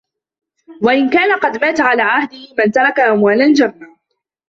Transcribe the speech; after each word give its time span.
وَإِنْ 0.83 1.09
كَانَ 1.09 1.39
قَدْ 1.39 1.61
مَاتَ 1.61 1.81
عَلَى 1.81 2.01
عَهْدِهِ 2.01 2.37
مَنْ 2.65 2.71
تَرَكَ 2.71 2.99
أَمْوَالًا 2.99 3.53
جَمَّةً 3.53 3.97